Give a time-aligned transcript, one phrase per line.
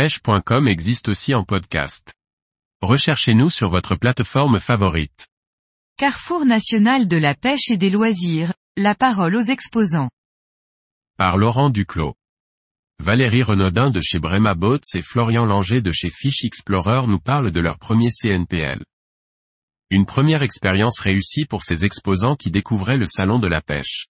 [0.00, 2.14] pêche.com existe aussi en podcast.
[2.80, 5.28] Recherchez-nous sur votre plateforme favorite.
[5.98, 10.08] Carrefour national de la pêche et des loisirs, la parole aux exposants.
[11.18, 12.14] Par Laurent Duclos.
[12.98, 17.52] Valérie Renaudin de chez Brema Boats et Florian Langer de chez Fish Explorer nous parlent
[17.52, 18.82] de leur premier CNPL.
[19.90, 24.06] Une première expérience réussie pour ces exposants qui découvraient le salon de la pêche.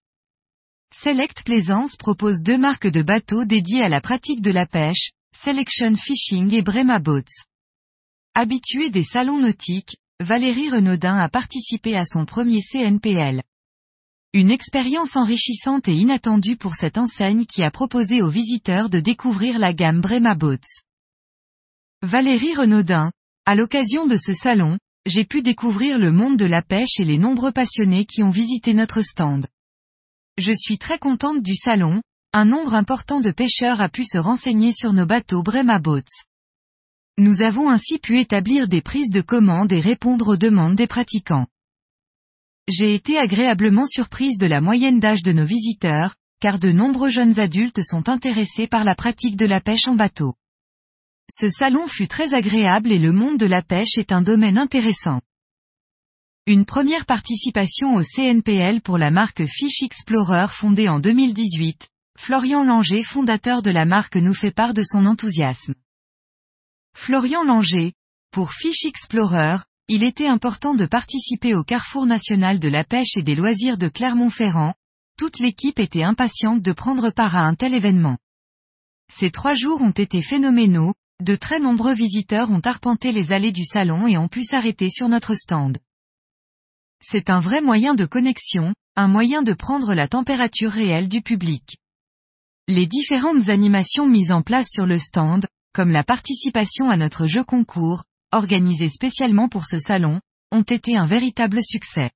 [0.95, 5.11] Select Plaisance propose deux marques de bateaux dédiées à la pratique de la pêche,
[5.43, 7.23] Selection Fishing et Brema Boats.
[8.35, 13.41] Habituée des salons nautiques, Valérie Renaudin a participé à son premier CNPL.
[14.33, 19.57] Une expérience enrichissante et inattendue pour cette enseigne qui a proposé aux visiteurs de découvrir
[19.57, 20.83] la gamme Brema Boats.
[22.03, 23.11] Valérie Renaudin,
[23.47, 24.77] à l'occasion de ce salon,
[25.07, 28.75] j'ai pu découvrir le monde de la pêche et les nombreux passionnés qui ont visité
[28.75, 29.47] notre stand.
[30.37, 34.71] Je suis très contente du salon, un nombre important de pêcheurs a pu se renseigner
[34.71, 36.23] sur nos bateaux Brema Boats.
[37.17, 41.47] Nous avons ainsi pu établir des prises de commandes et répondre aux demandes des pratiquants.
[42.69, 47.37] J'ai été agréablement surprise de la moyenne d'âge de nos visiteurs, car de nombreux jeunes
[47.37, 50.35] adultes sont intéressés par la pratique de la pêche en bateau.
[51.29, 55.19] Ce salon fut très agréable et le monde de la pêche est un domaine intéressant.
[56.47, 61.91] Une première participation au CNPL pour la marque Fish Explorer fondée en 2018,
[62.23, 65.73] Florian Langer fondateur de la marque nous fait part de son enthousiasme.
[66.95, 67.93] Florian Langer,
[68.29, 73.23] pour Fish Explorer, il était important de participer au Carrefour national de la pêche et
[73.23, 74.75] des loisirs de Clermont-Ferrand,
[75.17, 78.19] toute l'équipe était impatiente de prendre part à un tel événement.
[79.11, 83.65] Ces trois jours ont été phénoménaux, de très nombreux visiteurs ont arpenté les allées du
[83.65, 85.79] salon et ont pu s'arrêter sur notre stand.
[87.03, 91.80] C'est un vrai moyen de connexion, un moyen de prendre la température réelle du public.
[92.73, 97.43] Les différentes animations mises en place sur le stand, comme la participation à notre jeu
[97.43, 100.21] concours, organisé spécialement pour ce salon,
[100.53, 102.11] ont été un véritable succès.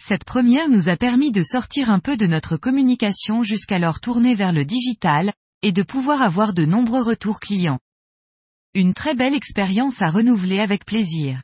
[0.00, 4.54] Cette première nous a permis de sortir un peu de notre communication jusqu'alors tournée vers
[4.54, 7.78] le digital, et de pouvoir avoir de nombreux retours clients.
[8.72, 11.42] Une très belle expérience à renouveler avec plaisir.